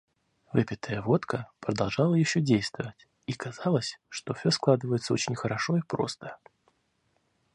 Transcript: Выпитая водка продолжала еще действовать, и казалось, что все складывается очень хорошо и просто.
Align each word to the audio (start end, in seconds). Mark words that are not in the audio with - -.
Выпитая 0.51 0.99
водка 1.03 1.47
продолжала 1.59 2.15
еще 2.15 2.41
действовать, 2.41 3.07
и 3.27 3.33
казалось, 3.33 3.99
что 4.09 4.33
все 4.33 4.49
складывается 4.49 5.13
очень 5.13 5.35
хорошо 5.35 5.77
и 5.77 5.81
просто. 5.87 6.39